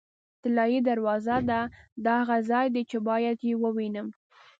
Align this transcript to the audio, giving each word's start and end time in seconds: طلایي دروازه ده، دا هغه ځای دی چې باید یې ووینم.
طلایي 0.41 0.79
دروازه 0.89 1.37
ده، 1.49 1.61
دا 2.05 2.13
هغه 2.21 2.37
ځای 2.49 2.67
دی 2.75 2.83
چې 2.89 2.97
باید 3.09 3.37
یې 3.47 3.53
ووینم. 3.63 4.07